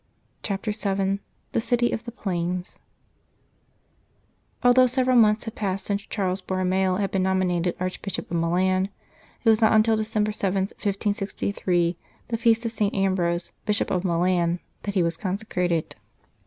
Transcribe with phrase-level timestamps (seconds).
[0.41, 1.19] 39 CHAPTER VII
[1.51, 2.79] THE CITY OF THE PLAINS
[4.63, 8.89] ALTHOUGH several months had passed since Charles Borromeo had been nominated Arch bishop of Milan,
[9.43, 11.97] it was not until December 7, 1563,
[12.29, 12.95] the feast of St.
[12.95, 15.93] Ambrose, Bishop of Milan, that he was consecrated.